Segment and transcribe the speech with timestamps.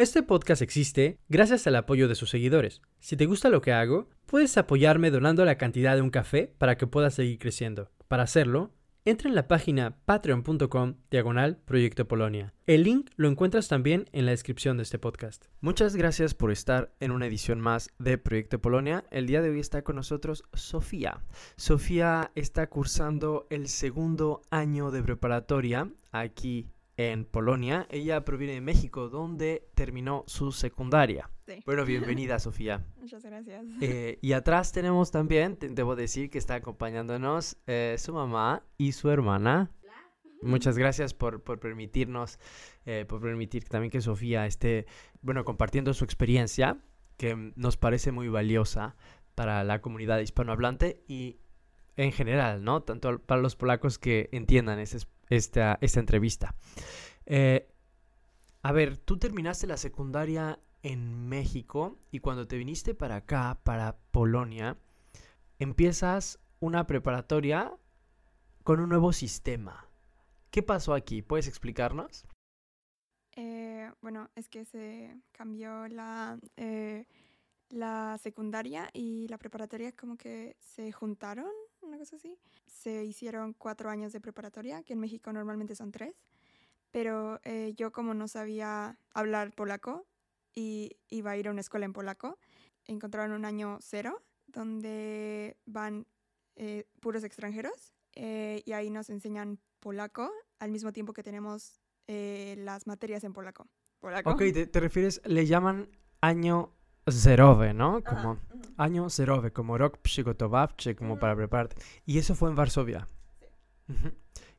[0.00, 2.80] Este podcast existe gracias al apoyo de sus seguidores.
[3.00, 6.78] Si te gusta lo que hago, puedes apoyarme donando la cantidad de un café para
[6.78, 7.90] que pueda seguir creciendo.
[8.08, 8.72] Para hacerlo,
[9.04, 12.54] entra en la página patreon.com diagonal Proyecto Polonia.
[12.66, 15.44] El link lo encuentras también en la descripción de este podcast.
[15.60, 19.04] Muchas gracias por estar en una edición más de Proyecto Polonia.
[19.10, 21.20] El día de hoy está con nosotros Sofía.
[21.56, 27.86] Sofía está cursando el segundo año de preparatoria aquí en Polonia.
[27.90, 31.30] Ella proviene de México, donde terminó su secundaria.
[31.46, 31.62] Sí.
[31.66, 32.84] Bueno, bienvenida, Sofía.
[33.00, 33.64] Muchas gracias.
[33.80, 38.92] Eh, y atrás tenemos también, te- debo decir que está acompañándonos eh, su mamá y
[38.92, 39.70] su hermana.
[40.42, 42.38] Muchas gracias por, por permitirnos,
[42.86, 44.86] eh, por permitir también que Sofía esté,
[45.20, 46.78] bueno, compartiendo su experiencia,
[47.18, 48.96] que nos parece muy valiosa
[49.34, 51.36] para la comunidad hispanohablante y
[51.98, 52.82] en general, ¿no?
[52.82, 56.54] Tanto para los polacos que entiendan ese es- esta, esta entrevista.
[57.24, 57.68] Eh,
[58.62, 63.96] a ver, tú terminaste la secundaria en México y cuando te viniste para acá, para
[64.10, 64.76] Polonia,
[65.58, 67.72] empiezas una preparatoria
[68.64, 69.88] con un nuevo sistema.
[70.50, 71.22] ¿Qué pasó aquí?
[71.22, 72.26] ¿Puedes explicarnos?
[73.36, 77.06] Eh, bueno, es que se cambió la, eh,
[77.68, 81.50] la secundaria y la preparatoria como que se juntaron,
[81.82, 82.38] una cosa así.
[82.66, 86.14] Se hicieron cuatro años de preparatoria, que en México normalmente son tres.
[86.90, 90.06] Pero eh, yo como no sabía hablar polaco
[90.54, 92.38] y iba a ir a una escuela en polaco,
[92.86, 96.06] encontraron un año cero donde van
[96.56, 102.56] eh, puros extranjeros eh, y ahí nos enseñan polaco al mismo tiempo que tenemos eh,
[102.58, 103.68] las materias en polaco.
[104.00, 104.30] ¿Polaco?
[104.30, 105.88] Ok, te, te refieres, le llaman
[106.20, 106.74] año
[107.08, 107.96] zerowe, ¿no?
[107.96, 108.38] Ajá, Como
[108.76, 111.76] año zerowe, como rok przygotowawczy, como para prepararte.
[112.06, 113.06] Y eso fue en Varsovia.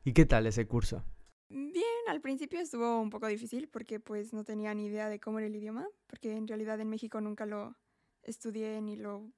[0.04, 1.04] ¿Y qué tal ese curso?
[1.48, 5.38] Bien, al principio estuvo un poco difícil porque pues no tenía ni idea de cómo
[5.38, 7.76] era el idioma, porque en realidad en México nunca lo
[8.22, 9.30] estudié ni lo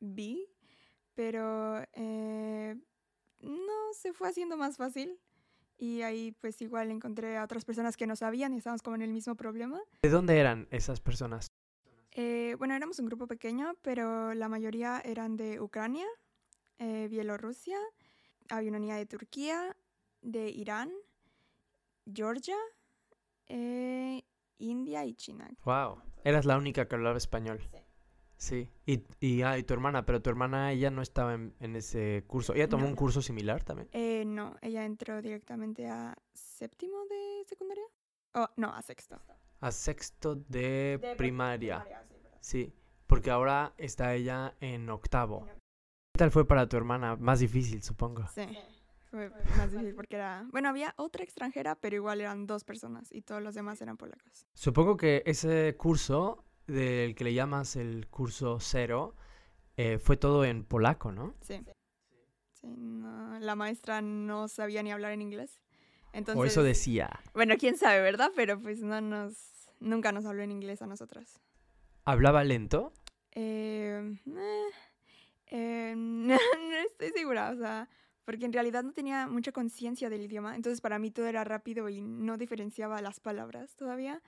[0.00, 0.48] vi,
[1.14, 2.76] pero eh,
[3.40, 5.18] no se fue haciendo más fácil
[5.78, 9.02] y ahí pues igual encontré a otras personas que no sabían y estábamos como en
[9.02, 9.80] el mismo problema.
[10.02, 11.53] ¿De dónde eran esas personas?
[12.14, 16.06] Eh, bueno, éramos un grupo pequeño, pero la mayoría eran de Ucrania,
[16.78, 17.76] eh, Bielorrusia,
[18.48, 19.76] había una niña de Turquía,
[20.22, 20.92] de Irán,
[22.12, 22.56] Georgia,
[23.46, 24.22] eh,
[24.58, 25.50] India y China.
[25.64, 27.60] Wow, eras la única que hablaba español.
[28.36, 28.68] Sí.
[28.84, 32.24] Y, y, ah, y tu hermana, pero tu hermana, ella no estaba en, en ese
[32.26, 32.52] curso.
[32.54, 32.90] ¿Ella tomó No.
[32.90, 33.88] un curso similar también?
[33.92, 37.84] Eh, no, ella entró directamente a séptimo de secundaria.
[38.34, 39.20] Oh, no, a sexto.
[39.64, 41.86] A sexto de, primaria.
[42.38, 42.70] Sí,
[43.06, 45.46] porque ahora está ella en octavo.
[46.12, 47.16] ¿Qué tal fue para tu hermana?
[47.16, 48.26] Más difícil, supongo.
[48.34, 48.46] Sí,
[49.10, 50.46] fue más difícil porque era...
[50.52, 54.46] Bueno, había otra extranjera, pero igual eran dos personas y todos los demás eran polacos.
[54.52, 59.14] Supongo que ese curso del que le llamas el curso cero
[59.78, 61.36] eh, fue todo en polaco, ¿no?
[61.40, 61.64] Sí.
[62.52, 65.62] Sí, no, la maestra no sabía ni hablar en inglés.
[66.12, 67.10] Entonces, o eso decía.
[67.32, 68.30] bueno, quién sabe, ¿verdad?
[68.36, 71.40] Pero pues no nos, nunca nos habló en inglés a nosotras.
[72.04, 72.92] ¿Hablaba lento?
[73.32, 74.70] Eh, eh,
[75.46, 77.88] eh, no, no estoy segura, o sea,
[78.24, 81.88] porque en realidad no tenía mucha conciencia del idioma, entonces para mí todo era rápido
[81.88, 84.22] y no diferenciaba las palabras todavía,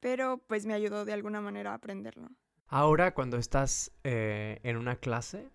[0.00, 2.30] pero pues me ayudó de alguna manera a aprenderlo.
[2.66, 5.50] Ahora, cuando estás eh, en una clase,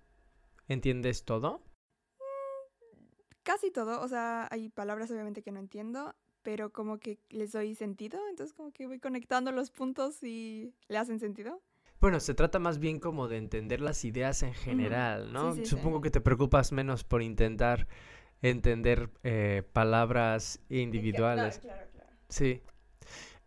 [0.68, 1.64] ¿entiendes todo?
[3.44, 6.14] Casi todo, o sea, hay palabras obviamente que no entiendo,
[6.48, 10.98] pero como que les doy sentido, entonces como que voy conectando los puntos y le
[10.98, 11.62] hacen sentido.
[12.00, 15.52] Bueno, se trata más bien como de entender las ideas en general, ¿no?
[15.52, 15.72] Sí, sí, sí.
[15.72, 17.86] Supongo que te preocupas menos por intentar
[18.42, 21.60] entender eh, palabras individuales.
[21.60, 22.10] Claro, claro.
[22.30, 22.62] Sí.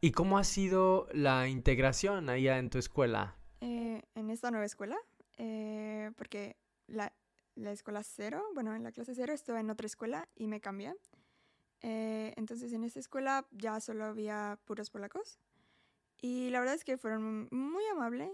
[0.02, 3.34] ¿Y cómo ha sido la integración allá en tu escuela?
[3.62, 4.98] Eh, en esta nueva escuela,
[5.38, 7.14] eh, porque la,
[7.54, 10.94] la escuela cero, bueno, en la clase cero estuve en otra escuela y me cambié.
[11.82, 15.38] Eh, entonces en esta escuela ya solo había puros polacos.
[16.20, 18.30] Y la verdad es que fueron muy amables,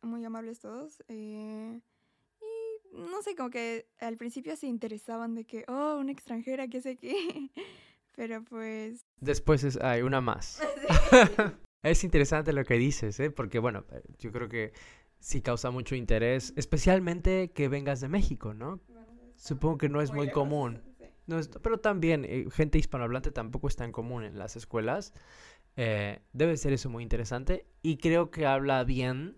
[0.00, 1.02] muy amables todos.
[1.08, 1.80] eh,
[2.40, 6.80] y no sé, como que al principio se interesaban de que, oh, una extranjera, qué
[6.80, 7.14] sé qué.
[8.16, 9.06] Pero pues...
[9.20, 10.60] Después es, hay una más.
[11.82, 13.30] es interesante lo que dices, ¿eh?
[13.30, 14.72] Porque, bueno, eh, yo creo que
[15.18, 18.80] sí causa mucho interés, especialmente que vengas de México, ¿no?
[19.36, 20.82] Supongo que no es muy común.
[21.26, 25.12] No es- pero también, eh, gente hispanohablante tampoco es tan común en las escuelas.
[25.76, 27.66] Eh, debe ser eso muy interesante.
[27.82, 29.36] Y creo que habla bien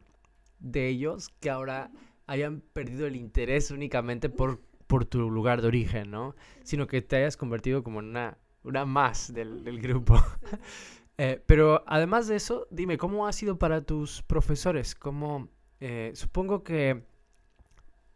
[0.60, 1.90] de ellos que ahora
[2.26, 6.34] hayan perdido el interés únicamente por, por tu lugar de origen, ¿no?
[6.64, 10.16] Sino que te hayas convertido como en una, una más del, del grupo.
[11.18, 14.96] Eh, pero además de eso, dime, ¿cómo ha sido para tus profesores?
[14.96, 15.48] ¿Cómo,
[15.80, 17.04] eh, supongo que,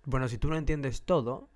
[0.04, 1.50] bueno, si tú no entiendes todo,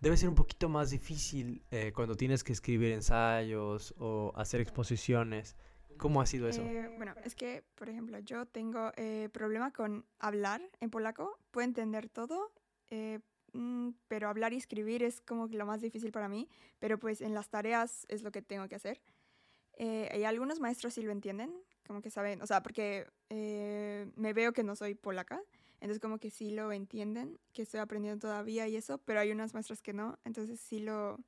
[0.00, 5.56] debe ser un poquito más difícil eh, cuando tienes que escribir ensayos o hacer exposiciones.
[5.96, 6.62] ¿Cómo ha sido eso?
[6.62, 11.38] Eh, bueno, es que, por ejemplo, yo tengo eh, problema con hablar en polaco.
[11.50, 12.52] Puedo entender todo,
[12.90, 13.18] eh,
[13.52, 16.48] mm, pero hablar y escribir es como lo más difícil para mí.
[16.78, 19.00] Pero pues en las tareas es lo que tengo que hacer.
[19.78, 21.54] Eh, y algunos maestros sí lo entienden,
[21.86, 25.40] como que saben, o sea, porque eh, me veo que no soy polaca.
[25.80, 29.54] Entonces como que sí lo entienden, que estoy aprendiendo todavía y eso, pero hay unas
[29.54, 31.18] maestras que no, entonces sí lo,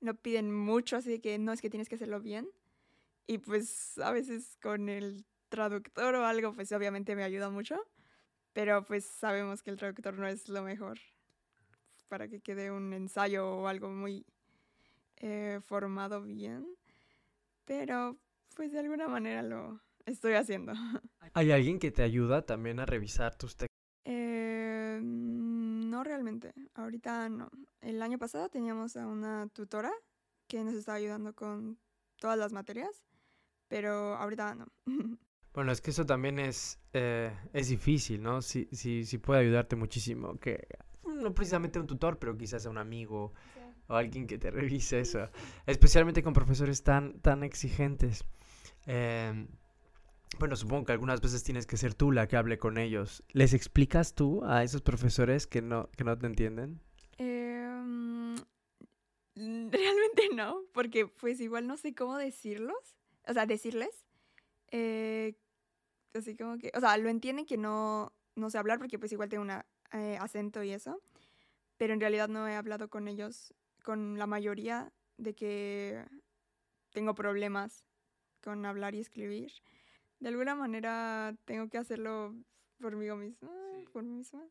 [0.00, 2.48] lo piden mucho, así que no es que tienes que hacerlo bien.
[3.26, 7.78] Y pues a veces con el traductor o algo, pues obviamente me ayuda mucho,
[8.52, 10.98] pero pues sabemos que el traductor no es lo mejor
[12.08, 14.24] para que quede un ensayo o algo muy
[15.16, 16.66] eh, formado bien.
[17.64, 18.18] Pero
[18.56, 20.72] pues de alguna manera lo estoy haciendo.
[21.34, 23.56] ¿Hay alguien que te ayuda también a revisar tus
[26.18, 27.48] realmente, ahorita no.
[27.80, 29.92] El año pasado teníamos a una tutora
[30.48, 31.78] que nos estaba ayudando con
[32.16, 33.04] todas las materias,
[33.68, 34.66] pero ahorita no.
[35.54, 38.42] Bueno, es que eso también es, eh, es difícil, ¿no?
[38.42, 40.38] Sí, sí, sí puede ayudarte muchísimo.
[40.38, 40.68] Que
[41.04, 43.32] no precisamente un tutor, pero quizás a un amigo
[43.88, 45.30] o alguien que te revise eso.
[45.66, 48.24] Especialmente con profesores tan, tan exigentes.
[48.86, 49.48] Em,
[50.38, 53.22] bueno, supongo que algunas veces tienes que ser tú la que hable con ellos.
[53.32, 56.80] ¿Les explicas tú a esos profesores que no, que no te entienden?
[57.18, 58.36] Em,
[59.36, 62.96] realmente no, porque pues igual no sé cómo decirlos,
[63.26, 64.06] o sea, decirles.
[64.70, 65.34] eh,
[66.14, 69.28] así como que, o sea, lo entienden que no, no sé hablar porque pues igual
[69.28, 69.52] tengo un
[70.20, 71.00] acento y eso,
[71.76, 73.54] pero en realidad no he hablado con ellos,
[73.84, 76.04] con la mayoría de que
[76.92, 77.84] tengo problemas
[78.42, 79.52] con hablar y escribir.
[80.20, 82.34] De alguna manera tengo que hacerlo
[82.80, 83.50] por mí misma,
[83.92, 84.42] por mí misma.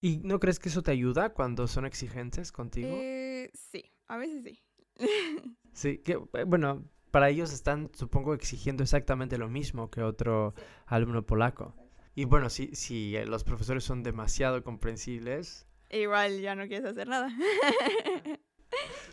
[0.00, 2.88] ¿Y no crees que eso te ayuda cuando son exigentes contigo?
[2.90, 4.62] Eh, sí, a veces sí.
[5.72, 10.54] Sí, que eh, bueno, para ellos están, supongo, exigiendo exactamente lo mismo que otro
[10.86, 11.74] alumno polaco.
[12.14, 17.08] Y bueno, si, si eh, los profesores son demasiado comprensibles, Igual ya no quieres hacer
[17.08, 17.30] nada.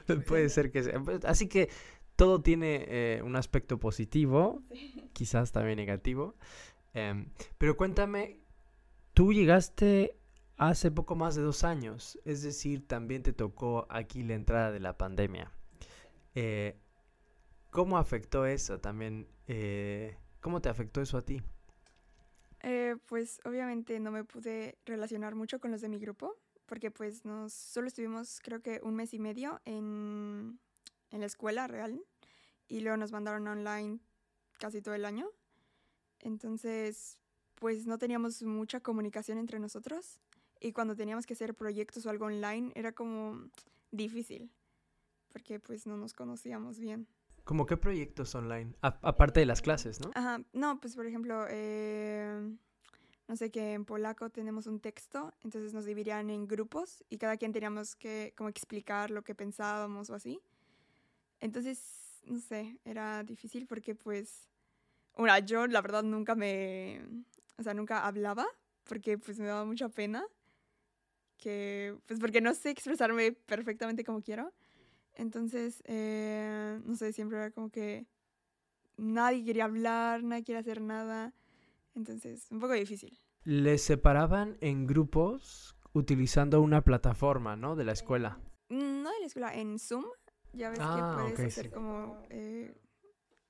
[0.27, 0.99] puede ser que sea.
[0.99, 1.69] pues, Así que
[2.18, 4.64] todo tiene eh, un aspecto positivo,
[5.14, 6.36] quizás también negativo.
[6.94, 8.40] Em, pero cuéntame,
[9.14, 10.18] tú llegaste
[10.58, 14.80] hace poco más de dos años, es decir, también te tocó aquí la entrada de
[14.80, 15.52] la pandemia.
[16.36, 16.75] Eh,
[17.69, 19.28] ¿Cómo afectó eso también?
[19.48, 21.42] eh, ¿Cómo te afectó eso a ti?
[22.62, 26.36] Eh, pues obviamente no me pude relacionar mucho con los de mi grupo,
[26.66, 30.60] porque pues nos solo estuvimos creo que un mes y medio en,
[31.12, 32.04] en la escuela real
[32.68, 34.00] y luego nos mandaron online
[34.59, 35.30] casi todo el año.
[36.21, 37.18] Entonces,
[37.56, 40.19] pues no teníamos mucha comunicación entre nosotros
[40.59, 43.49] y cuando teníamos que hacer proyectos o algo online era como
[43.92, 44.52] difícil,
[45.31, 47.07] porque pues no nos conocíamos bien.
[47.44, 48.73] ¿Cómo qué proyectos online?
[48.81, 50.11] A- aparte de las clases, ¿no?
[50.16, 52.57] Ajá, no, pues por ejemplo, eh,
[53.28, 57.37] no sé que en polaco tenemos un texto, entonces nos dividían en grupos y cada
[57.37, 60.42] quien teníamos que como explicar lo que pensábamos o así.
[61.39, 64.47] Entonces, no sé, era difícil porque pues,
[65.15, 67.01] una, yo la verdad nunca me,
[67.57, 68.45] o sea, nunca hablaba
[68.83, 70.25] porque pues me daba mucha pena,
[71.37, 74.53] que pues porque no sé expresarme perfectamente como quiero.
[75.15, 78.06] Entonces, eh, no sé, siempre era como que
[78.97, 81.33] nadie quería hablar, nadie quería hacer nada.
[81.95, 83.19] Entonces, un poco difícil.
[83.44, 87.75] Les separaban en grupos utilizando una plataforma, ¿no?
[87.75, 88.39] De la escuela.
[88.69, 90.06] Mm, No de la escuela, en Zoom.
[90.54, 91.69] Ya ves Ah, que puedes ok, hacer sí.
[91.71, 92.21] como.
[92.30, 92.73] eh,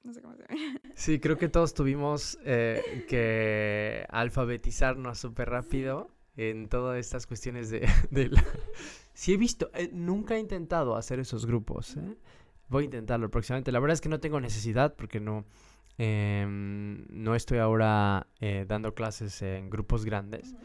[0.04, 0.80] no sé cómo se llama.
[0.96, 7.88] Sí, creo que todos tuvimos eh, que alfabetizarnos súper rápido en todas estas cuestiones de,
[8.12, 8.44] de la-
[9.14, 12.18] Sí he visto, eh, nunca he intentado hacer esos grupos, ¿eh?
[12.70, 13.72] Voy a intentarlo próximamente.
[13.72, 15.46] La verdad es que no tengo necesidad porque no,
[15.98, 20.56] em, no estoy ahora eh, dando clases en grupos grandes.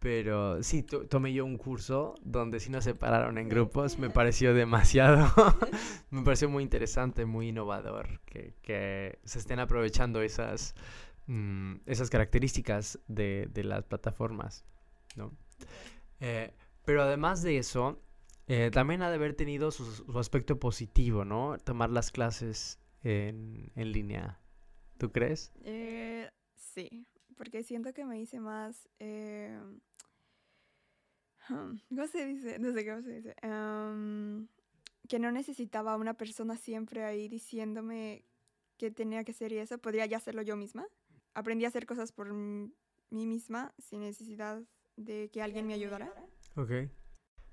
[0.00, 3.98] Pero sí, to- tomé yo un curso donde sí nos separaron en grupos.
[3.98, 5.30] Me pareció demasiado.
[6.10, 8.20] me pareció muy interesante, muy innovador.
[8.24, 10.74] Que, que se estén aprovechando esas
[11.26, 14.64] mm, esas características de, de las plataformas,
[15.16, 15.32] ¿no?
[16.20, 16.50] Eh,
[16.86, 18.00] pero además de eso,
[18.46, 21.58] eh, también ha de haber tenido su, su aspecto positivo, ¿no?
[21.58, 24.40] Tomar las clases en, en línea.
[24.98, 25.52] ¿Tú crees?
[25.64, 27.06] Eh, sí,
[27.40, 28.86] porque siento que me hice más...
[28.98, 29.58] eh,
[31.48, 32.58] ¿Cómo se dice?
[32.58, 33.34] No sé cómo se dice.
[33.40, 34.46] Am,
[35.08, 38.26] que no necesitaba a una persona siempre ahí diciéndome
[38.76, 39.78] qué tenía que hacer y eso.
[39.78, 40.86] Podría ya hacerlo yo misma.
[41.32, 42.74] Aprendí a hacer cosas por mí
[43.08, 44.62] misma sin necesidad
[44.96, 46.12] de que alguien me ayudara.
[46.56, 46.90] Ok.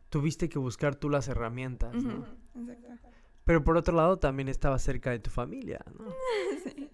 [0.09, 2.27] Tuviste que buscar tú las herramientas, ¿no?
[2.55, 3.07] Exacto.
[3.45, 6.13] Pero por otro lado también estaba cerca de tu familia, ¿no?
[6.65, 6.89] Sí.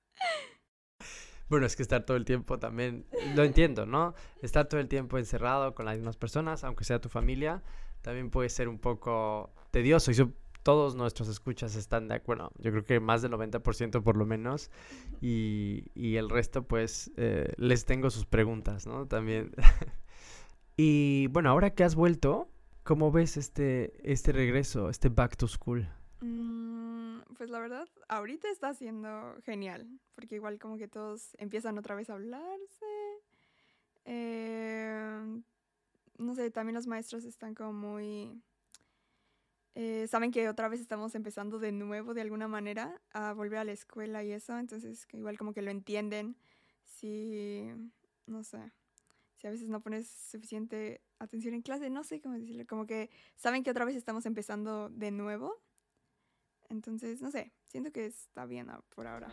[1.51, 3.03] Bueno, es que estar todo el tiempo también,
[3.35, 4.15] lo entiendo, ¿no?
[4.41, 7.61] Estar todo el tiempo encerrado con las mismas personas, aunque sea tu familia,
[8.01, 10.11] también puede ser un poco tedioso.
[10.11, 10.15] Y
[10.63, 14.71] todos nuestros escuchas están de acuerdo, yo creo que más del 90% por lo menos,
[15.19, 19.05] y, y el resto pues eh, les tengo sus preguntas, ¿no?
[19.05, 19.51] También.
[20.77, 22.47] y bueno, ahora que has vuelto,
[22.83, 25.85] ¿cómo ves este, este regreso, este back to school?
[26.21, 26.70] Mm,
[27.37, 32.09] Pues la verdad, ahorita está siendo genial, porque igual como que todos empiezan otra vez
[32.09, 32.85] a hablarse.
[34.05, 35.41] Eh,
[36.17, 38.41] no sé, también los maestros están como muy...
[39.75, 43.63] eh, saben que otra vez estamos empezando de nuevo de alguna manera a volver a
[43.63, 46.35] la escuela y eso, entonces igual como que lo entienden.
[46.83, 47.71] Si,
[48.27, 48.71] no sé,
[49.37, 53.09] si a veces no pones suficiente atención en clase, no sé cómo decirlo, como que
[53.35, 55.61] saben que otra vez estamos empezando de nuevo.
[56.71, 59.31] Entonces, no sé, siento que está bien a- por ahora.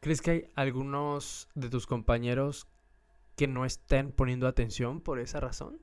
[0.00, 2.66] ¿Crees que hay algunos de tus compañeros
[3.36, 5.80] que no estén poniendo atención por esa razón?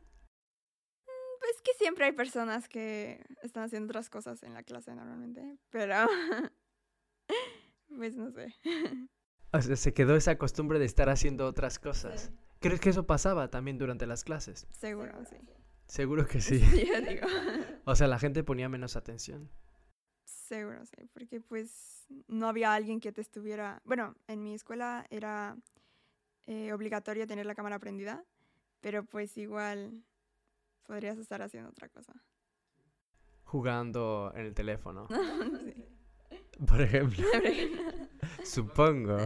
[1.40, 5.96] Pues que siempre hay personas que están haciendo otras cosas en la clase normalmente, pero
[7.96, 8.54] pues no sé.
[9.52, 12.32] O sea, se quedó esa costumbre de estar haciendo otras cosas.
[12.60, 14.68] ¿Crees que eso pasaba también durante las clases?
[14.78, 15.38] Seguro, sí.
[15.88, 16.60] Seguro que sí.
[16.88, 17.26] Yo digo.
[17.86, 19.50] O sea, la gente ponía menos atención.
[20.50, 23.82] Seguro, sí, porque pues no había alguien que te estuviera...
[23.86, 25.56] Bueno, en mi escuela era
[26.48, 28.26] eh, obligatorio tener la cámara prendida,
[28.82, 30.04] pero pues igual
[30.88, 32.14] podrías estar haciendo otra cosa.
[33.44, 35.08] Jugando en el teléfono,
[35.64, 35.86] Sí.
[36.66, 37.24] por ejemplo.
[38.44, 39.18] Supongo.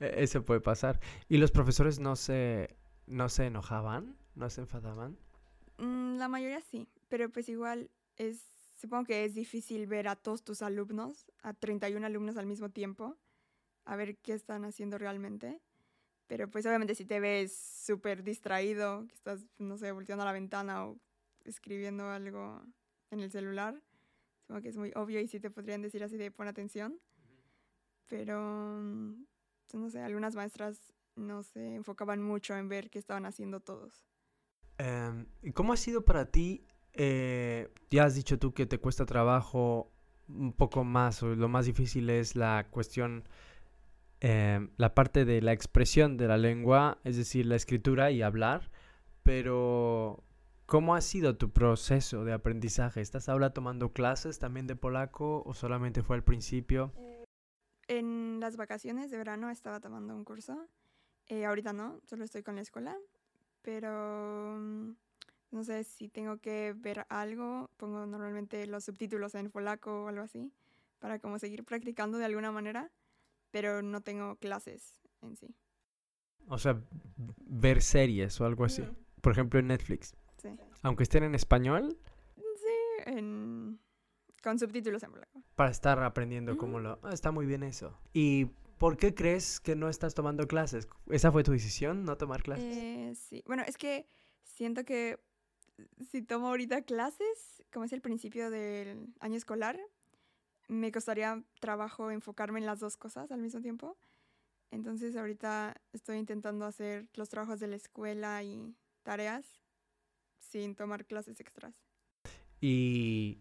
[0.00, 1.00] E- Eso puede pasar.
[1.28, 4.16] ¿Y los profesores no se, no se enojaban?
[4.34, 5.18] ¿No se enfadaban?
[5.78, 10.42] Mm, La mayoría sí, pero pues igual es, supongo que es difícil ver a todos
[10.42, 13.16] tus alumnos, a 31 alumnos al mismo tiempo,
[13.84, 15.60] a ver qué están haciendo realmente.
[16.26, 20.32] Pero pues obviamente si te ves súper distraído, que estás, no sé, volteando a la
[20.32, 20.98] ventana o
[21.44, 22.62] escribiendo algo
[23.10, 23.80] en el celular,
[24.40, 26.98] supongo que es muy obvio y sí te podrían decir así de pon atención.
[28.08, 28.40] Pero,
[28.80, 29.26] mm,
[29.66, 34.06] pues, no sé, algunas maestras no se enfocaban mucho en ver qué estaban haciendo todos.
[34.78, 36.66] Em, ¿y cómo ha sido para ti?
[36.94, 39.90] Eh, ya has dicho tú que te cuesta trabajo
[40.28, 43.24] un poco más, o lo más difícil es la cuestión,
[44.20, 48.70] em, la parte de la expresión de la lengua, es decir, la escritura y hablar,
[49.22, 50.24] pero
[50.66, 53.00] ¿cómo ha sido tu proceso de aprendizaje?
[53.00, 56.92] ¿Estás ahora tomando clases también de polaco o solamente fue al principio?
[57.86, 60.68] En las vacaciones de verano estaba tomando un curso.
[61.26, 62.96] Eh, ahorita no, solo estoy con la escuela.
[63.62, 64.92] Pero mm,
[65.54, 67.70] no sé si tengo que ver algo.
[67.76, 70.52] Pongo normalmente los subtítulos en polaco o algo así.
[70.98, 72.90] Para como seguir practicando de alguna manera.
[73.50, 75.54] Pero no tengo clases en sí.
[76.48, 76.78] O sea,
[77.16, 78.82] ver series o algo así.
[79.20, 80.14] Por ejemplo, en Netflix.
[80.42, 80.48] Sí.
[80.82, 81.96] Aunque estén en español,
[82.36, 83.78] Sí, en-
[84.42, 85.42] con subtítulos en polaco.
[85.54, 86.98] para estar aprendiendo cómo lo...
[87.02, 87.96] Ah, está muy bien eso.
[88.12, 88.46] ¿Y
[88.78, 90.88] por qué crees que no estás tomando clases?
[91.08, 92.76] ¿Esa fue tu decisión, no tomar clases?
[92.76, 94.06] Eh, sí, bueno, es que
[94.42, 95.18] siento que
[96.10, 99.78] si tomo ahorita clases, como es el principio del año escolar,
[100.68, 103.96] me costaría trabajo enfocarme en las dos cosas al mismo tiempo.
[104.70, 109.46] Entonces ahorita estoy intentando hacer los trabajos de la escuela y tareas
[110.40, 111.74] sin tomar clases extras.
[112.60, 113.38] Y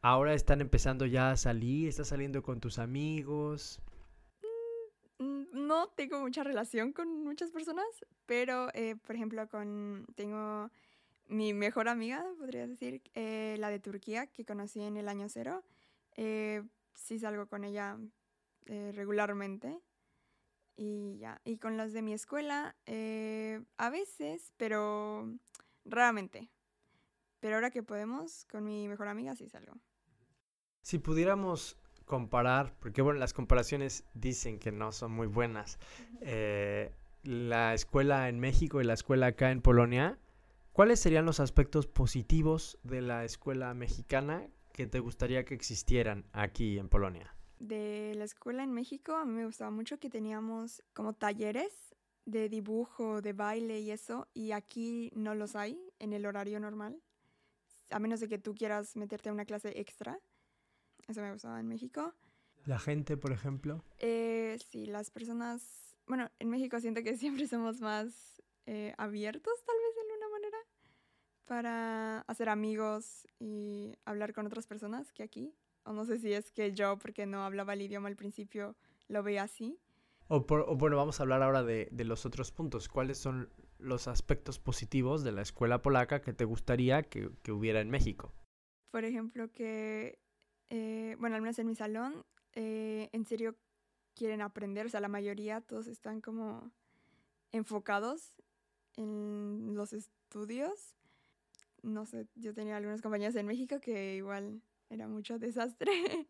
[0.00, 3.80] ahora están empezando ya a salir, estás saliendo con tus amigos.
[5.18, 7.86] Mm, No tengo mucha relación con muchas personas,
[8.26, 10.70] pero eh, por ejemplo con tengo
[11.30, 15.62] mi mejor amiga, podría decir, eh, la de Turquía, que conocí en el año cero.
[16.16, 16.62] Eh,
[16.94, 17.96] sí salgo con ella
[18.66, 19.78] eh, regularmente.
[20.76, 21.40] Y ya.
[21.44, 25.30] Y con las de mi escuela, eh, a veces, pero
[25.84, 26.50] raramente.
[27.40, 29.74] Pero ahora que podemos, con mi mejor amiga sí salgo.
[30.82, 35.78] Si pudiéramos comparar, porque bueno, las comparaciones dicen que no son muy buenas,
[36.22, 40.18] eh, la escuela en México y la escuela acá en Polonia,
[40.72, 46.78] ¿cuáles serían los aspectos positivos de la escuela mexicana que te gustaría que existieran aquí
[46.78, 47.34] en Polonia?
[47.58, 52.48] De la escuela en México, a mí me gustaba mucho que teníamos como talleres de
[52.48, 57.02] dibujo, de baile y eso, y aquí no los hay en el horario normal,
[57.90, 60.18] a menos de que tú quieras meterte a una clase extra.
[61.08, 62.14] Eso me gustaba en México.
[62.64, 63.84] La gente, por ejemplo.
[63.98, 69.76] Eh, sí, las personas, bueno, en México siento que siempre somos más eh, abiertos, tal
[69.76, 70.58] vez de alguna manera,
[71.50, 75.52] para hacer amigos y hablar con otras personas que aquí.
[75.82, 78.76] O no sé si es que yo, porque no hablaba el idioma al principio,
[79.08, 79.76] lo veía así.
[80.28, 80.42] O,
[80.76, 82.88] bueno, vamos a hablar ahora de, los otros puntos.
[82.88, 87.90] ¿Cuáles son los aspectos positivos de la escuela polaca que te gustaría que, hubiera en
[87.90, 88.32] México?
[88.92, 90.20] Por ejemplo, que,
[90.68, 93.56] eh, bueno, al menos en mi salón, eh, en serio
[94.14, 96.70] quieren aprender, o sea, la mayoría, todos están como
[97.50, 98.40] enfocados
[98.94, 100.94] en los estudios.
[101.82, 105.92] No sé, yo tenía algunas compañías en México que igual era mucho desastre.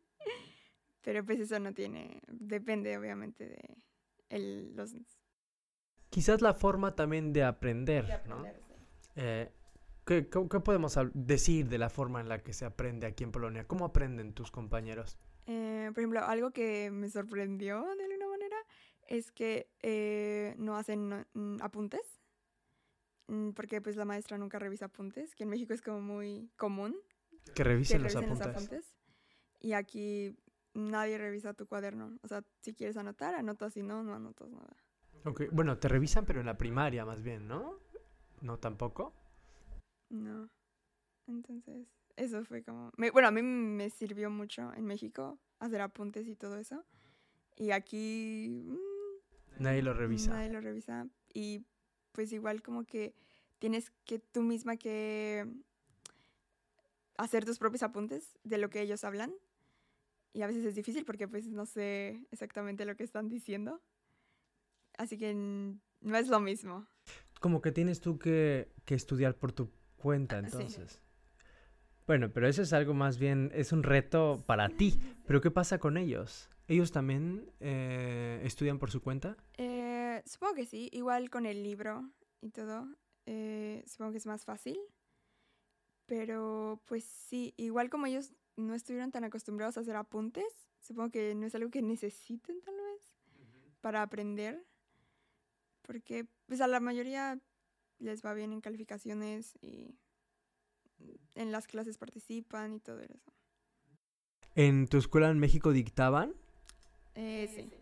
[1.02, 3.76] Pero pues eso no tiene, depende obviamente de
[4.28, 4.94] el, los...
[6.10, 8.44] Quizás la forma también de aprender, ¿no?
[9.16, 9.50] Eh,
[10.04, 13.66] ¿qué, podemos decir de la forma en la que se aprende aquí en Polonia?
[13.66, 15.18] ¿Cómo aprenden tus compañeros?
[15.46, 18.56] Eh, por ejemplo, algo que me sorprendió de alguna manera
[19.06, 22.19] es que eh, no hacen mm, apuntes,
[23.54, 26.96] porque pues la maestra nunca revisa apuntes, que en México es como muy común.
[27.54, 28.96] Que revisen, los, apuntes.
[29.60, 30.36] Y aquí
[30.74, 32.18] nadie revisa tu cuaderno.
[32.22, 34.76] O sea, si quieres anotar, anotas, si no, no anotas nada.
[35.24, 37.78] Ok, bueno, te revisan, pero en la primaria más bien, ¿no?
[38.40, 39.14] ¿No tampoco?
[40.08, 40.50] No.
[41.26, 42.90] Entonces, eso fue como...
[43.12, 46.84] bueno, a mí me sirvió mucho en México hacer apuntes y todo eso.
[47.56, 48.64] Y aquí...
[48.66, 50.32] Mm, nadie lo revisa.
[50.32, 51.06] Nadie lo revisa.
[51.34, 51.66] Y
[52.12, 53.14] pues igual como que
[53.58, 55.46] tienes que tú misma que
[57.16, 59.32] hacer tus propios apuntes de lo que ellos hablan.
[60.32, 63.80] Y a veces es difícil porque pues no sé exactamente lo que están diciendo.
[64.96, 66.86] Así que no es lo mismo.
[67.40, 71.00] Como que tienes tú que, que estudiar por tu cuenta entonces.
[72.06, 74.98] Bueno, pero eso es algo más bien, es un reto para ti.
[75.26, 76.48] Pero ¿qué pasa con ellos?
[76.66, 79.36] ¿Ellos también eh, estudian por su cuenta?
[79.58, 79.79] Eh,
[80.26, 82.86] supongo que sí, igual con el libro y todo.
[83.26, 84.78] Eh, supongo que es más fácil.
[86.06, 91.34] Pero pues sí, igual como ellos no estuvieron tan acostumbrados a hacer apuntes, supongo que
[91.34, 93.14] no es algo que necesiten tal vez
[93.80, 94.66] para aprender,
[95.82, 97.40] porque pues a la mayoría
[97.98, 99.94] les va bien en calificaciones y
[101.34, 103.32] en las clases participan y todo eso.
[104.54, 106.34] ¿En tu escuela en México dictaban?
[107.14, 107.79] Eh, sí.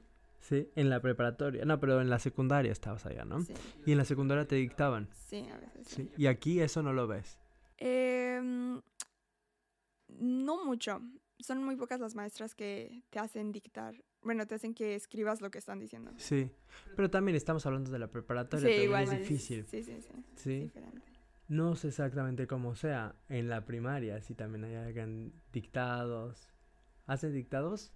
[0.48, 1.66] Sí, en la preparatoria.
[1.66, 3.42] No, pero en la secundaria estabas allá, ¿no?
[3.42, 3.52] Sí.
[3.84, 5.10] ¿Y en la secundaria te dictaban?
[5.12, 5.88] Sí, a veces.
[5.88, 6.10] Sí.
[6.16, 7.38] ¿Y aquí eso no lo ves?
[7.76, 8.40] Eh,
[10.08, 11.02] no mucho.
[11.38, 14.02] Son muy pocas las maestras que te hacen dictar.
[14.22, 16.12] Bueno, te hacen que escribas lo que están diciendo.
[16.16, 16.50] Sí,
[16.96, 19.66] pero también estamos hablando de la preparatoria, sí, igual, es difícil.
[19.66, 20.24] Sí, sí, sí.
[20.34, 20.72] ¿Sí?
[21.48, 23.14] No sé exactamente cómo sea.
[23.28, 26.48] En la primaria, si también hay dictados.
[27.06, 27.92] ¿Hacen dictados?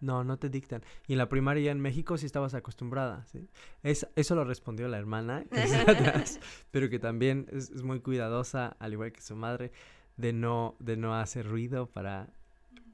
[0.00, 0.82] No, no te dictan.
[1.06, 3.48] Y en la primaria en México sí estabas acostumbrada, ¿sí?
[3.82, 5.44] Es, eso lo respondió la hermana,
[6.70, 9.72] pero que también es, es, muy cuidadosa, al igual que su madre
[10.16, 12.28] de no, de no hacer ruido para,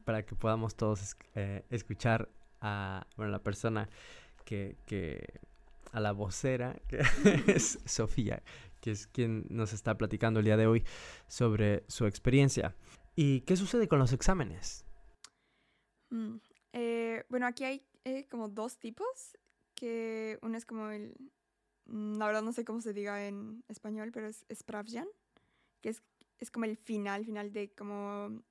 [0.05, 2.29] para que podamos todos eh, escuchar
[2.61, 3.89] a bueno, la persona
[4.45, 5.41] que, que,
[5.93, 7.01] a la vocera, que
[7.47, 8.43] es Sofía,
[8.81, 10.85] que es quien nos está platicando el día de hoy
[11.27, 12.75] sobre su experiencia.
[13.15, 14.85] ¿Y qué sucede con los exámenes?
[16.73, 19.37] Eh, bueno, aquí hay eh, como dos tipos,
[19.75, 21.15] que uno es como el,
[21.87, 25.09] mm, la verdad no sé cómo se diga en español, pero es Spravjan,
[25.81, 26.03] que es
[26.43, 28.43] es como el final, final de como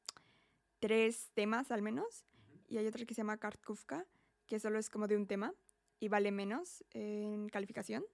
[0.80, 2.26] tres temas al menos.
[2.70, 4.06] Y hay otra que se llama Kartkufka,
[4.48, 5.54] que solo es como de un tema
[6.00, 8.06] y vale menos en calificación.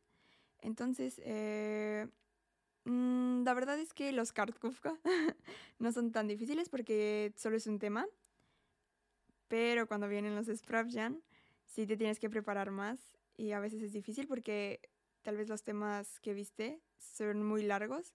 [0.62, 2.08] Entonces, eh,
[2.86, 4.98] mm, la verdad es que los Kartkufka
[5.80, 8.08] no son tan difíciles porque solo es un tema.
[9.48, 11.22] Pero cuando vienen los Spravjan,
[11.66, 13.00] sí te tienes que preparar más
[13.38, 14.82] y a veces es difícil porque
[15.24, 18.14] tal vez los temas que viste son muy largos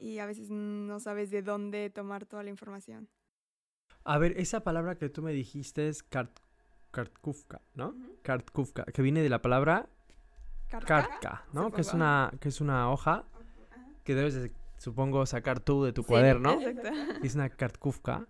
[0.00, 3.08] y a veces no sabes de dónde tomar toda la información.
[4.04, 6.38] A ver, esa palabra que tú me dijiste es kart,
[6.90, 7.94] kartkufka, ¿no?
[8.22, 9.88] Kartkufka, que viene de la palabra
[10.68, 11.70] kartka, ¿no?
[11.72, 13.24] Que es una que es una hoja
[14.02, 16.60] que debes supongo sacar tú de tu cuaderno.
[16.60, 16.88] Exacto.
[17.22, 18.26] Es una kartkufka.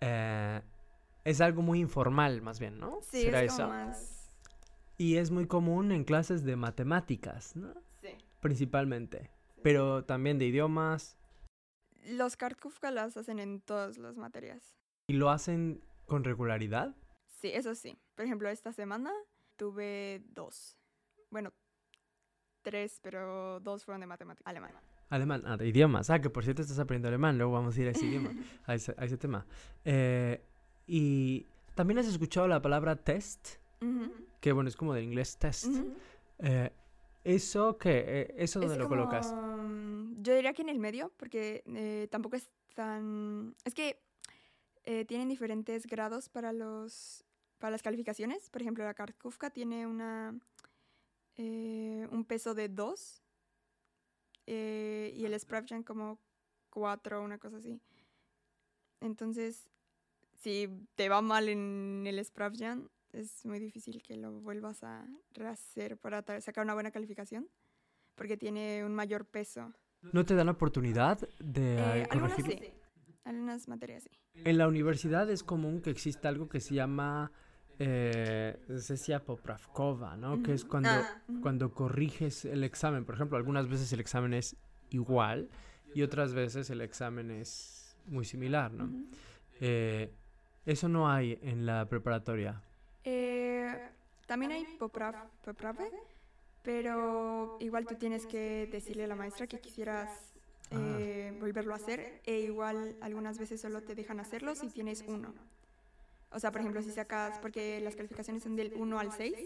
[0.00, 0.60] Eh,
[1.24, 3.00] es algo muy informal, más bien, ¿no?
[3.02, 3.68] Sí, ¿Será es como eso?
[3.68, 4.30] más...
[4.96, 7.74] Y es muy común en clases de matemáticas, ¿no?
[8.00, 8.10] Sí.
[8.40, 9.30] Principalmente.
[9.62, 11.16] Pero también de idiomas.
[12.06, 14.76] Los Kartkufka las hacen en todas las materias.
[15.08, 16.94] ¿Y lo hacen con regularidad?
[17.26, 17.98] Sí, eso sí.
[18.14, 19.10] Por ejemplo, esta semana
[19.56, 20.78] tuve dos.
[21.30, 21.52] Bueno,
[22.62, 24.48] tres, pero dos fueron de matemática.
[24.48, 24.72] Alemán.
[25.08, 26.08] Alemán, ah, de idiomas.
[26.10, 28.30] Ah, que por cierto estás aprendiendo alemán, luego vamos a ir a ese idioma,
[28.66, 29.46] a ese, a ese tema.
[29.84, 30.44] Eh,
[30.86, 33.56] y también has escuchado la palabra test,
[34.40, 35.66] que bueno, es como del inglés test.
[36.38, 36.70] Eh,
[37.22, 38.04] ¿Eso qué?
[38.06, 39.28] Eh, ¿Eso dónde Es lo colocas?
[39.32, 43.54] como, Yo diría que en el medio, porque eh, tampoco es tan...
[43.64, 43.98] Es que
[45.06, 47.24] tienen diferentes grados para los
[47.58, 48.50] para las calificaciones.
[48.50, 50.38] Por ejemplo, la Kartkufka tiene una
[51.38, 53.22] un peso de 2
[54.46, 56.18] y el Spravjan como
[56.68, 57.80] 4, una cosa así.
[59.00, 59.70] Entonces,
[60.44, 65.96] si te va mal en el Spravjan, es muy difícil que lo vuelvas a rehacer
[65.96, 67.48] para sacar una buena calificación,
[68.14, 69.72] porque tiene un mayor peso.
[70.12, 72.58] ¿No te dan oportunidad de Eh, algunas sí,
[73.24, 74.10] algunas materias sí.
[74.34, 77.32] En la universidad es común que exista algo que se llama
[77.78, 78.58] eh,
[79.24, 80.42] popravkova, ¿no?
[80.42, 83.06] Que es cuando, Ah, cuando corriges el examen.
[83.06, 84.56] Por ejemplo, algunas veces el examen es
[84.90, 85.48] igual
[85.94, 88.90] y otras veces el examen es muy similar, ¿no?
[89.60, 90.12] Eh,
[90.66, 92.60] eso no hay en la preparatoria.
[93.04, 93.88] Eh,
[94.26, 95.90] también hay poprav, poprave,
[96.62, 100.10] pero igual tú tienes que decirle a la maestra que quisieras
[100.70, 100.96] Ah.
[100.98, 105.34] eh, volverlo a hacer e igual algunas veces solo te dejan hacerlo si tienes uno.
[106.30, 109.36] O sea, por ejemplo, si sacas, porque las calificaciones son del 1 al 6,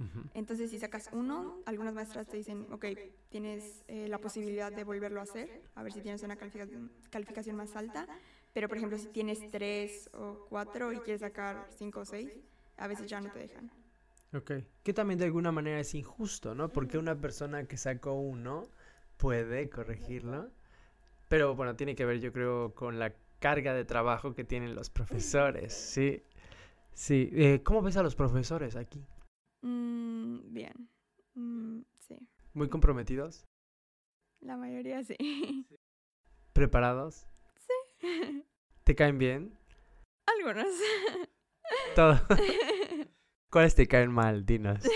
[0.00, 0.28] Ujú.
[0.34, 2.84] entonces si sacas uno, algunas maestras te dicen, ok,
[3.30, 7.76] tienes eh, la posibilidad de volverlo a hacer, a ver si tienes una calificación más
[7.76, 8.06] alta,
[8.54, 12.30] pero por ejemplo, si tienes 3 o 4 y quieres sacar 5 o 6,
[12.76, 13.70] a veces ya no te dejan.
[14.32, 14.52] Ok.
[14.84, 16.68] Que también de alguna manera es injusto, ¿no?
[16.68, 18.68] Porque una persona que sacó uno
[19.16, 20.52] puede corregirlo.
[21.28, 24.88] Pero bueno, tiene que ver, yo creo, con la carga de trabajo que tienen los
[24.88, 25.74] profesores.
[25.74, 26.22] Sí.
[26.92, 27.30] Sí.
[27.32, 29.04] Eh, ¿Cómo ves a los profesores aquí?
[29.62, 30.88] Mm, bien.
[31.34, 32.16] Mm, sí.
[32.52, 33.46] ¿Muy comprometidos?
[34.40, 35.16] La mayoría sí.
[36.52, 37.26] ¿Preparados?
[38.84, 39.58] ¿Te caen bien?
[40.26, 40.66] Algunos.
[41.94, 42.20] Todo.
[43.50, 44.44] ¿Cuáles te caen mal?
[44.44, 44.82] Dinos.